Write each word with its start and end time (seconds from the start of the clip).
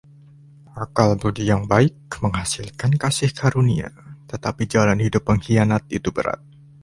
Akal 0.83 1.11
budi 1.21 1.43
yang 1.51 1.63
baik 1.71 1.93
menghasilkan 2.25 2.91
kasih 3.03 3.29
karunia, 3.39 3.89
tetapi 4.33 4.63
jalan 4.73 4.97
hidup 5.05 5.21
pengkhianat 5.29 5.83
itu 5.97 6.09
berat. 6.15 6.41